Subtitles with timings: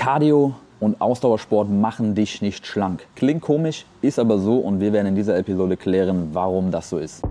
[0.00, 3.06] Cardio und Ausdauersport machen dich nicht schlank.
[3.16, 6.96] Klingt komisch, ist aber so und wir werden in dieser Episode klären, warum das so
[6.96, 7.22] ist.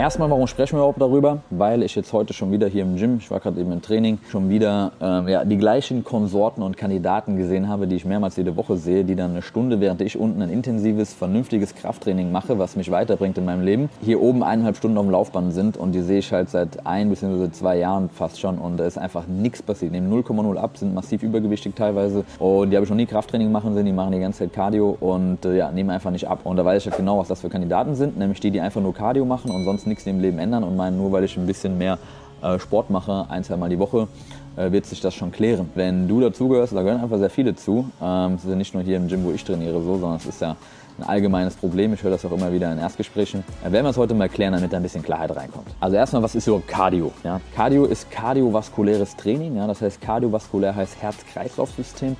[0.00, 1.42] Erstmal, warum sprechen wir überhaupt darüber?
[1.50, 4.16] Weil ich jetzt heute schon wieder hier im Gym, ich war gerade eben im Training,
[4.30, 8.56] schon wieder ähm, ja, die gleichen Konsorten und Kandidaten gesehen habe, die ich mehrmals jede
[8.56, 12.76] Woche sehe, die dann eine Stunde, während ich unten ein intensives, vernünftiges Krafttraining mache, was
[12.76, 16.00] mich weiterbringt in meinem Leben, hier oben eineinhalb Stunden auf dem Laufband sind und die
[16.00, 17.50] sehe ich halt seit ein bzw.
[17.50, 19.92] zwei Jahren fast schon und da ist einfach nichts passiert.
[19.92, 23.74] Nehmen 0,0 ab, sind massiv übergewichtig teilweise und die habe ich noch nie Krafttraining machen
[23.74, 26.40] sehen, die machen die ganze Zeit Cardio und äh, ja, nehmen einfach nicht ab.
[26.44, 28.80] Und da weiß ich halt genau, was das für Kandidaten sind, nämlich die, die einfach
[28.80, 31.46] nur Cardio machen und sonst nichts im Leben ändern und meinen, nur weil ich ein
[31.46, 31.98] bisschen mehr
[32.42, 34.08] äh, Sport mache, ein, zwei Mal die Woche,
[34.56, 35.70] äh, wird sich das schon klären.
[35.74, 37.90] Wenn du dazugehörst, da gehören einfach sehr viele zu.
[38.02, 40.26] Ähm, es ist ja nicht nur hier im Gym, wo ich trainiere, so, sondern es
[40.26, 40.56] ist ja
[40.98, 41.94] ein allgemeines Problem.
[41.94, 43.44] Ich höre das auch immer wieder in Erstgesprächen.
[43.62, 45.68] Da werden wir es heute mal klären, damit da ein bisschen Klarheit reinkommt.
[45.80, 47.12] Also erstmal, was ist überhaupt Cardio?
[47.24, 47.40] Ja?
[47.54, 49.56] Cardio ist kardiovaskuläres Training.
[49.56, 49.66] Ja?
[49.66, 52.16] Das heißt, kardiovaskulär heißt Herz-Kreislauf-System.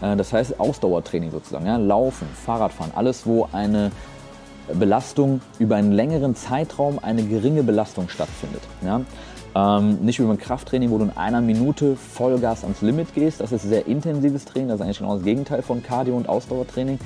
[0.00, 1.66] Äh, das heißt Ausdauertraining sozusagen.
[1.66, 1.76] Ja?
[1.76, 3.90] Laufen, Fahrradfahren, alles, wo eine
[4.72, 8.62] Belastung über einen längeren Zeitraum eine geringe Belastung stattfindet.
[8.82, 9.00] Ja?
[9.54, 13.40] Ähm, nicht über ein Krafttraining, wo du in einer Minute Vollgas ans Limit gehst.
[13.40, 16.98] Das ist sehr intensives Training, das ist eigentlich genau das Gegenteil von Cardio- und Ausdauertraining.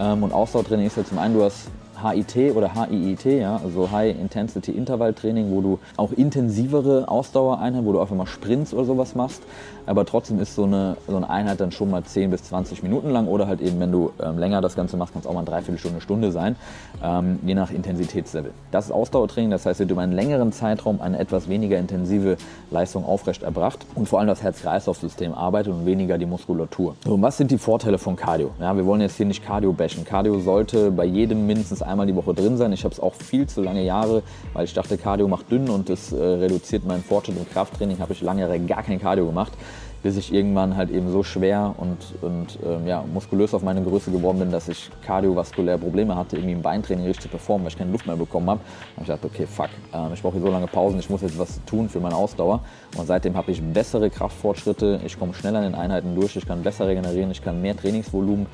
[0.00, 1.68] Ähm, und Ausdauertraining ist ja zum einen, du hast
[2.02, 7.92] HIT oder HIIT, ja, also High Intensity Intervall Training, wo du auch intensivere Ausdauereinheiten, wo
[7.92, 9.42] du einfach mal Sprints oder sowas machst,
[9.86, 13.10] aber trotzdem ist so eine, so eine Einheit dann schon mal 10 bis 20 Minuten
[13.10, 15.40] lang oder halt eben, wenn du ähm, länger das Ganze machst, kann es auch mal
[15.40, 16.56] eine Dreiviertelstunde, Stunde sein,
[17.02, 18.52] ähm, je nach Intensitätslevel.
[18.70, 22.36] Das ist Ausdauertraining, das heißt, wird über einen längeren Zeitraum eine etwas weniger intensive
[22.70, 26.96] Leistung aufrecht erbracht und vor allem das Herz-Kreislauf-System arbeitet und weniger die Muskulatur.
[27.04, 28.50] So, und was sind die Vorteile von Cardio?
[28.60, 30.04] Ja, wir wollen jetzt hier nicht Cardio bashen.
[30.04, 32.72] Cardio sollte bei jedem mindestens einmal die Woche drin sein.
[32.72, 35.88] Ich habe es auch viel zu lange Jahre, weil ich dachte, Cardio macht dünn und
[35.90, 39.52] es äh, reduziert meinen Fortschritt im Krafttraining, habe ich lange Jahre gar kein Cardio gemacht
[40.02, 44.10] bis ich irgendwann halt eben so schwer und, und ähm, ja, muskulös auf meine Größe
[44.10, 47.78] geworden bin, dass ich kardiovaskuläre Probleme hatte, irgendwie im Beintraining richtig zu performen, weil ich
[47.78, 48.60] keine Luft mehr bekommen habe.
[48.60, 51.22] Dann habe ich gedacht, okay, fuck, äh, ich brauche hier so lange Pausen, ich muss
[51.22, 52.60] jetzt was tun für meine Ausdauer.
[52.96, 56.62] Und seitdem habe ich bessere Kraftfortschritte, ich komme schneller in den Einheiten durch, ich kann
[56.62, 58.46] besser regenerieren, ich kann mehr Trainingsvolumen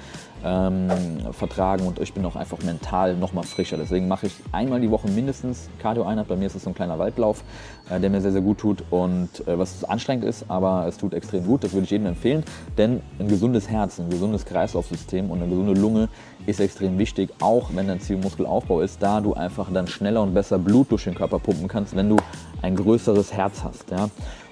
[0.45, 0.89] ähm,
[1.33, 3.77] vertragen und ich bin auch einfach mental noch mal frischer.
[3.77, 6.29] Deswegen mache ich einmal die Woche mindestens Cardio-Einheit.
[6.29, 7.43] Bei mir ist es so ein kleiner Waldlauf,
[7.91, 11.15] äh, der mir sehr, sehr gut tut und äh, was anstrengend ist, aber es tut
[11.15, 11.65] extrem gut.
[11.65, 12.45] Das würde ich jedem empfehlen,
[12.77, 16.09] denn ein gesundes Herz, ein gesundes Kreislaufsystem und eine gesunde Lunge
[16.47, 20.35] ist extrem wichtig, auch wenn dein Ziel Muskelaufbau ist, da du einfach dann schneller und
[20.35, 22.17] besser Blut durch den Körper pumpen kannst, wenn du
[22.63, 23.91] ein größeres Herz hast.
[23.91, 24.09] Ja?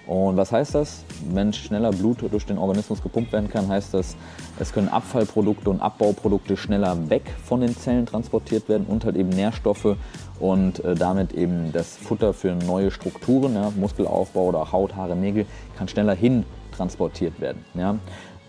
[0.07, 1.05] Und was heißt das?
[1.33, 4.17] Wenn schneller Blut durch den Organismus gepumpt werden kann, heißt das,
[4.61, 9.31] es können Abfallprodukte und Abbauprodukte schneller weg von den Zellen transportiert werden und halt eben
[9.31, 9.97] Nährstoffe
[10.39, 15.45] und äh, damit eben das Futter für neue Strukturen, ja, Muskelaufbau oder Haut, Haare, Nägel,
[15.77, 16.45] kann schneller hin
[16.77, 17.65] transportiert werden.
[17.75, 17.97] Ja.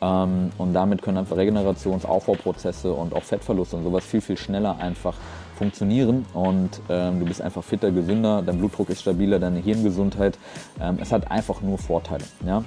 [0.02, 5.16] Ähm, und damit können einfach Regenerations-Aufbauprozesse und auch Fettverlust und sowas viel, viel schneller einfach
[5.58, 10.38] funktionieren und ähm, du bist einfach fitter, gesünder, dein Blutdruck ist stabiler, deine Hirngesundheit.
[10.80, 12.24] Ähm, es hat einfach nur Vorteile.
[12.46, 12.64] Ja?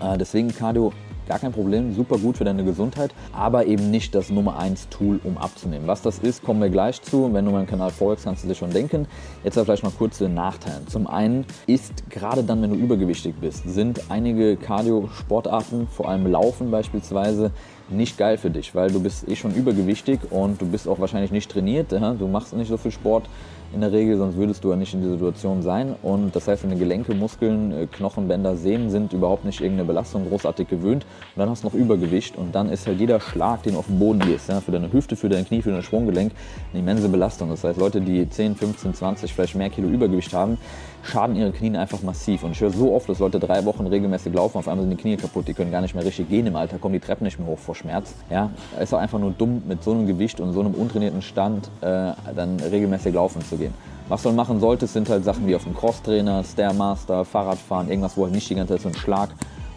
[0.00, 0.92] Äh, deswegen Cardio
[1.28, 5.20] gar kein Problem, super gut für deine Gesundheit, aber eben nicht das Nummer 1 Tool,
[5.24, 5.86] um abzunehmen.
[5.86, 7.32] Was das ist, kommen wir gleich zu.
[7.32, 9.06] Wenn du meinen Kanal folgst, kannst du dir schon denken.
[9.44, 10.86] Jetzt aber vielleicht mal kurz zu den Nachteilen.
[10.88, 16.70] Zum einen ist gerade dann, wenn du übergewichtig bist, sind einige Cardio-Sportarten, vor allem Laufen
[16.70, 17.50] beispielsweise,
[17.88, 21.30] nicht geil für dich, weil du bist eh schon übergewichtig und du bist auch wahrscheinlich
[21.30, 21.92] nicht trainiert.
[21.92, 23.28] Du machst nicht so viel Sport
[23.74, 25.94] in der Regel, sonst würdest du ja nicht in dieser Situation sein.
[26.02, 30.28] Und das heißt, deine Gelenke, Muskeln, äh, Knochen, Bänder, Sehnen sind überhaupt nicht irgendeine Belastung
[30.28, 31.04] großartig gewöhnt.
[31.34, 33.86] Und dann hast du noch Übergewicht und dann ist halt jeder Schlag, den du auf
[33.86, 36.32] dem Boden gehst, ja, für deine Hüfte, für dein Knie, für dein Sprunggelenk,
[36.72, 37.48] eine immense Belastung.
[37.48, 40.58] Das heißt, Leute, die 10, 15, 20, vielleicht mehr Kilo Übergewicht haben,
[41.02, 42.44] schaden ihre Knie einfach massiv.
[42.44, 45.02] Und ich höre so oft, dass Leute drei Wochen regelmäßig laufen, auf einmal sind die
[45.02, 47.38] Knie kaputt, die können gar nicht mehr richtig gehen im Alter, kommen die Treppen nicht
[47.38, 48.14] mehr hoch vor Schmerz.
[48.30, 48.50] Ja,
[48.80, 52.12] ist auch einfach nur dumm, mit so einem Gewicht und so einem untrainierten Stand äh,
[52.34, 53.61] dann regelmäßig laufen zu gehen.
[54.08, 58.24] Was du machen solltest, sind halt Sachen wie auf dem Crosstrainer, Stairmaster, Fahrradfahren, irgendwas, wo
[58.24, 59.30] halt nicht die ganze Zeit so ein Schlag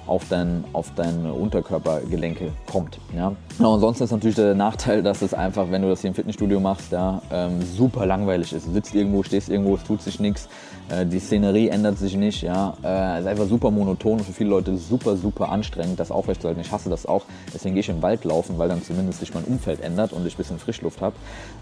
[0.08, 3.00] auf, dein, auf deine Unterkörpergelenke kommt.
[3.16, 3.34] Ja?
[3.58, 6.16] Genau, und sonst ist natürlich der Nachteil, dass es einfach, wenn du das hier im
[6.16, 8.68] Fitnessstudio machst, ja, ähm, super langweilig ist.
[8.68, 10.48] Du sitzt irgendwo, stehst irgendwo, es tut sich nichts.
[10.90, 12.76] Äh, die Szenerie ändert sich nicht, ja.
[12.84, 16.62] Äh, ist einfach super monoton und für viele Leute super, super anstrengend, das aufrechtzuerhalten.
[16.62, 17.24] Ich hasse das auch.
[17.54, 20.36] Deswegen gehe ich im Wald laufen, weil dann zumindest sich mein Umfeld ändert und ich
[20.36, 21.16] ein bisschen Frischluft habe,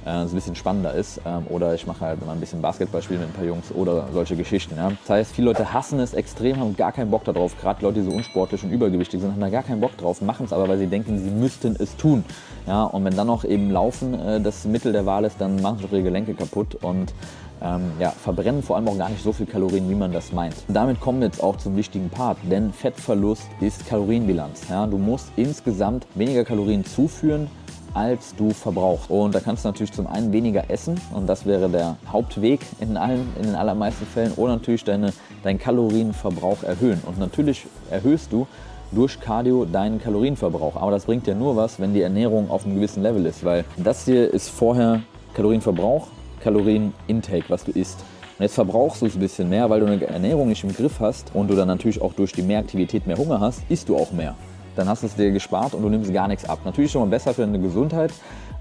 [0.05, 1.21] äh, es ein bisschen spannender ist.
[1.25, 4.07] Ähm, oder ich mache halt mal ein bisschen Basketball spielen mit ein paar Jungs oder
[4.13, 4.75] solche Geschichten.
[4.75, 4.89] Ja.
[4.89, 7.59] Das heißt, viele Leute hassen es extrem, haben gar keinen Bock darauf.
[7.59, 10.45] Gerade Leute, die so unsportlich und übergewichtig sind, haben da gar keinen Bock drauf, machen
[10.45, 12.25] es aber, weil sie denken, sie müssten es tun.
[12.67, 15.79] Ja, und wenn dann noch eben Laufen äh, das Mittel der Wahl ist, dann machen
[15.79, 17.13] sich ihre Gelenke kaputt und
[17.63, 20.55] ähm, ja, verbrennen vor allem auch gar nicht so viel Kalorien, wie man das meint.
[20.67, 24.63] Damit kommen wir jetzt auch zum wichtigen Part, denn Fettverlust ist Kalorienbilanz.
[24.69, 24.85] Ja?
[24.85, 27.47] Du musst insgesamt weniger Kalorien zuführen,
[27.93, 29.09] als du verbrauchst.
[29.09, 32.97] Und da kannst du natürlich zum einen weniger essen und das wäre der Hauptweg in,
[32.97, 35.13] allen, in den allermeisten Fällen oder natürlich deine,
[35.43, 37.01] deinen Kalorienverbrauch erhöhen.
[37.05, 38.47] Und natürlich erhöhst du
[38.91, 40.75] durch Cardio deinen Kalorienverbrauch.
[40.75, 43.63] Aber das bringt dir nur was, wenn die Ernährung auf einem gewissen Level ist, weil
[43.77, 45.01] das hier ist vorher
[45.33, 46.07] Kalorienverbrauch,
[46.43, 47.99] Kalorienintake, was du isst.
[48.37, 50.99] Und jetzt verbrauchst du es ein bisschen mehr, weil du eine Ernährung nicht im Griff
[50.99, 54.11] hast und du dann natürlich auch durch die Mehraktivität mehr Hunger hast, isst du auch
[54.11, 54.35] mehr.
[54.75, 56.59] Dann hast du es dir gespart und du nimmst gar nichts ab.
[56.65, 58.11] Natürlich schon mal besser für deine Gesundheit,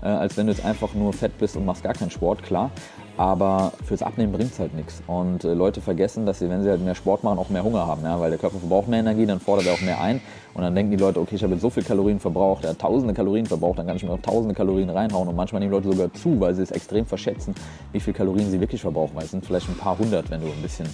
[0.03, 2.71] äh, als wenn du jetzt einfach nur fett bist und machst gar keinen Sport, klar.
[3.19, 5.03] Aber fürs Abnehmen bringt es halt nichts.
[5.07, 7.87] Und äh, Leute vergessen, dass sie, wenn sie halt mehr Sport machen, auch mehr Hunger
[7.87, 8.03] haben.
[8.05, 8.19] Ja?
[8.19, 10.21] Weil der Körper verbraucht mehr Energie, dann fordert er auch mehr ein.
[10.55, 12.79] Und dann denken die Leute, okay, ich habe jetzt so viel Kalorien verbraucht, er hat
[12.79, 15.29] tausende Kalorien verbraucht, dann kann ich mir auch tausende Kalorien reinhauen.
[15.29, 17.55] Und manchmal nehmen Leute sogar zu, weil sie es extrem verschätzen,
[17.93, 19.15] wie viel Kalorien sie wirklich verbrauchen.
[19.15, 20.89] Weil es sind vielleicht ein paar hundert, wenn du ein bisschen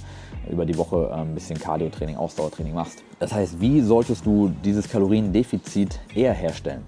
[0.50, 3.02] über die Woche äh, ein bisschen Cardio-Training, Ausdauertraining machst.
[3.20, 6.82] Das heißt, wie solltest du dieses Kaloriendefizit eher herstellen?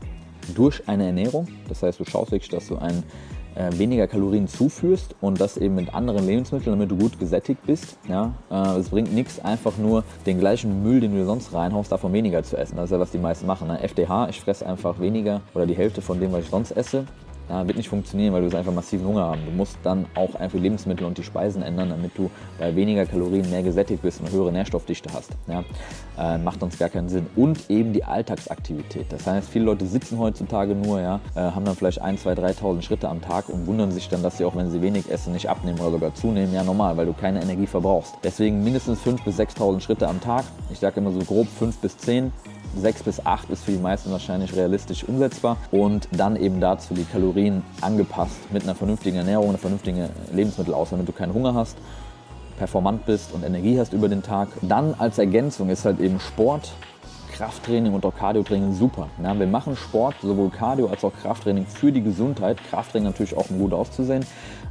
[0.55, 1.49] Durch eine Ernährung.
[1.69, 3.03] Das heißt, du schaust wirklich, dass du ein
[3.55, 7.99] äh, weniger Kalorien zuführst und das eben mit anderen Lebensmitteln, damit du gut gesättigt bist.
[8.09, 8.35] Ja?
[8.51, 12.43] Äh, es bringt nichts, einfach nur den gleichen Müll, den du sonst reinhaust, davon weniger
[12.43, 12.77] zu essen.
[12.77, 13.69] Das ist ja, was die meisten machen.
[13.69, 13.83] Ne?
[13.83, 17.05] FDH, ich fresse einfach weniger oder die Hälfte von dem, was ich sonst esse
[17.51, 19.41] ja, wird nicht funktionieren, weil du einfach massiven Hunger haben.
[19.45, 23.51] Du musst dann auch einfach Lebensmittel und die Speisen ändern, damit du bei weniger Kalorien
[23.51, 25.33] mehr gesättigt bist und eine höhere Nährstoffdichte hast.
[25.49, 25.65] Ja,
[26.17, 27.27] äh, macht uns gar keinen Sinn.
[27.35, 29.07] Und eben die Alltagsaktivität.
[29.11, 32.83] Das heißt, viele Leute sitzen heutzutage nur, ja, äh, haben dann vielleicht 1, 2, 3.000
[32.83, 35.49] Schritte am Tag und wundern sich dann, dass sie auch, wenn sie wenig essen, nicht
[35.49, 36.55] abnehmen oder sogar zunehmen.
[36.55, 38.15] Ja, normal, weil du keine Energie verbrauchst.
[38.23, 40.45] Deswegen mindestens 5.000 bis 6.000 Schritte am Tag.
[40.71, 42.33] Ich sage immer so grob 5 bis 10
[42.77, 47.05] 6 bis 8 ist für die meisten wahrscheinlich realistisch umsetzbar und dann eben dazu die
[47.05, 51.77] Kalorien angepasst mit einer vernünftigen Ernährung, einer vernünftigen Lebensmittelauswahl, damit du keinen Hunger hast,
[52.59, 54.49] performant bist und Energie hast über den Tag.
[54.63, 56.73] Dann als Ergänzung ist halt eben Sport,
[57.33, 59.09] Krafttraining und auch Cardiotraining super.
[59.23, 62.59] Ja, wir machen Sport, sowohl Cardio als auch Krafttraining für die Gesundheit.
[62.69, 64.27] Krafttraining natürlich auch, um gut auszusehen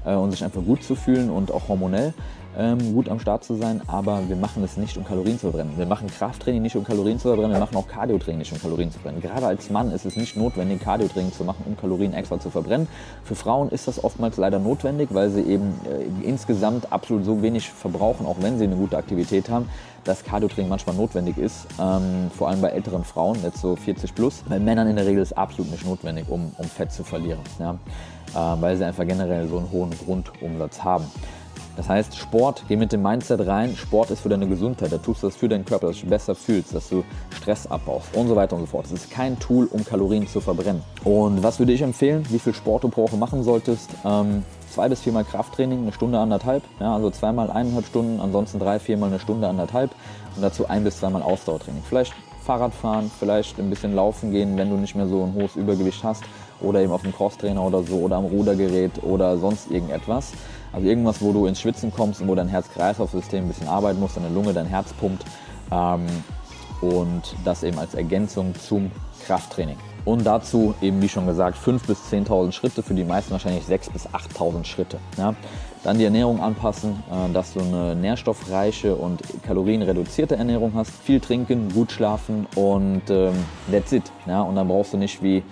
[0.06, 2.14] äh, und sich einfach gut zu fühlen und auch hormonell
[2.60, 5.78] ähm, gut am Start zu sein, aber wir machen es nicht, um Kalorien zu verbrennen.
[5.78, 8.92] Wir machen Krafttraining nicht, um Kalorien zu verbrennen, wir machen auch Cardiotraining nicht, um Kalorien
[8.92, 9.22] zu verbrennen.
[9.22, 12.88] Gerade als Mann ist es nicht notwendig, Cardiotraining zu machen, um Kalorien extra zu verbrennen.
[13.24, 17.70] Für Frauen ist das oftmals leider notwendig, weil sie eben äh, insgesamt absolut so wenig
[17.70, 19.70] verbrauchen, auch wenn sie eine gute Aktivität haben,
[20.04, 24.44] dass Cardiotraining manchmal notwendig ist, ähm, vor allem bei älteren Frauen, jetzt so 40 plus.
[24.50, 27.40] Bei Männern in der Regel ist es absolut nicht notwendig, um, um Fett zu verlieren,
[27.60, 27.78] ja?
[28.34, 31.06] äh, weil sie einfach generell so einen hohen Grundumsatz haben.
[31.80, 35.24] Das heißt, Sport, geh mit dem Mindset rein, Sport ist für deine Gesundheit, da tust
[35.24, 37.06] du das für deinen Körper, dass du dich besser fühlst, dass du
[37.38, 38.88] Stress abbaust und so weiter und so fort.
[38.88, 40.84] Es ist kein Tool, um Kalorien zu verbrennen.
[41.06, 43.92] Und was würde ich empfehlen, wie viel Sport du pro Woche machen solltest?
[44.04, 46.64] Ähm, zwei bis viermal Krafttraining, eine Stunde, anderthalb.
[46.82, 49.92] Ja, also zweimal eineinhalb Stunden, ansonsten drei, viermal eine Stunde, anderthalb.
[50.36, 51.84] Und dazu ein bis zweimal Ausdauertraining.
[51.88, 55.56] Vielleicht Fahrrad fahren, vielleicht ein bisschen laufen gehen, wenn du nicht mehr so ein hohes
[55.56, 56.24] Übergewicht hast.
[56.60, 60.34] Oder eben auf dem Crosstrainer oder so oder am Rudergerät oder sonst irgendetwas.
[60.72, 64.14] Also irgendwas, wo du ins Schwitzen kommst und wo dein Herz-Kreislauf-System ein bisschen arbeiten muss,
[64.14, 65.26] deine Lunge, dein Herz pumpt.
[65.72, 66.06] Ähm,
[66.82, 68.92] und das eben als Ergänzung zum
[69.26, 69.76] Krafttraining.
[70.06, 73.92] Und dazu eben, wie schon gesagt, 5.000 bis 10.000 Schritte, für die meisten wahrscheinlich 6.000
[73.92, 74.98] bis 8.000 Schritte.
[75.18, 75.36] Ja.
[75.84, 80.92] Dann die Ernährung anpassen, äh, dass du eine nährstoffreiche und kalorienreduzierte Ernährung hast.
[80.92, 83.34] Viel trinken, gut schlafen und ähm,
[83.72, 84.04] that's it.
[84.26, 84.42] Ja.
[84.42, 85.44] Und dann brauchst du nicht wie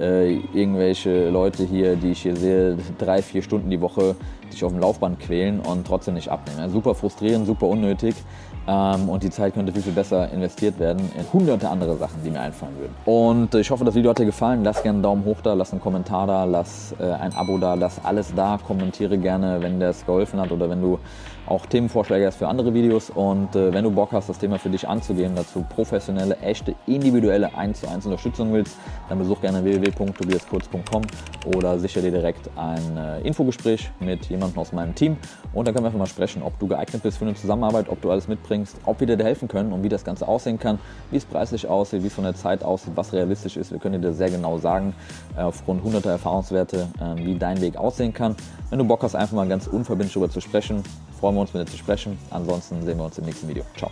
[0.00, 4.16] äh, irgendwelche Leute hier, die ich hier sehe, drei, vier Stunden die Woche
[4.50, 6.70] sich auf dem Laufband quälen und trotzdem nicht abnehmen.
[6.70, 8.14] Super frustrierend, super unnötig
[8.66, 12.30] ähm, und die Zeit könnte viel, viel besser investiert werden in hunderte andere Sachen, die
[12.30, 12.94] mir einfallen würden.
[13.04, 14.64] Und ich hoffe, das Video hat dir gefallen.
[14.64, 17.74] Lass gerne einen Daumen hoch da, lass einen Kommentar da, lass äh, ein Abo da,
[17.74, 18.58] lass alles da.
[18.66, 20.98] Kommentiere gerne, wenn das geholfen hat oder wenn du
[21.46, 23.10] auch Themenvorschläge hast für andere Videos.
[23.10, 27.54] Und äh, wenn du Bock hast, das Thema für dich anzugehen, dazu professionelle, echte, individuelle
[27.54, 28.76] 1 zu 1 Unterstützung willst,
[29.08, 31.02] dann besuch gerne www.tobiaskurz.com
[31.54, 35.16] oder sicher dir direkt ein äh, Infogespräch mit jemandem aus meinem Team.
[35.52, 38.00] Und dann können wir einfach mal sprechen, ob du geeignet bist für eine Zusammenarbeit, ob
[38.00, 38.53] du alles mitbringst,
[38.84, 40.78] ob wir dir helfen können und wie das Ganze aussehen kann,
[41.10, 43.72] wie es preislich aussieht, wie es von der Zeit aussieht, was realistisch ist.
[43.72, 44.94] Wir können dir sehr genau sagen,
[45.36, 48.36] äh, aufgrund hunderter Erfahrungswerte, äh, wie dein Weg aussehen kann.
[48.70, 50.82] Wenn du Bock hast, einfach mal ganz unverbindlich darüber zu sprechen,
[51.24, 52.18] Freuen wir uns, mit dir zu sprechen.
[52.28, 53.64] Ansonsten sehen wir uns im nächsten Video.
[53.78, 53.90] Ciao.